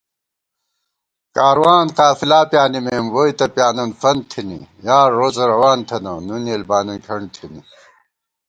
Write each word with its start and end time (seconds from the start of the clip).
کاروان 1.35 1.87
قافلا 1.99 2.39
پیانِمېم 2.51 3.05
ووئی 3.13 3.33
تہ 3.37 3.45
پیانَن 3.55 3.91
فنت 4.01 4.23
تھنی 4.31 4.59
* 4.73 4.85
یار 4.87 5.09
روڅہ 5.17 5.45
روان 5.51 5.79
تھنہ 5.87 6.13
نُن 6.27 6.43
یېل 6.49 6.63
بانن 6.69 6.97
کھنٹ 7.05 7.27
تھنی 7.35 7.61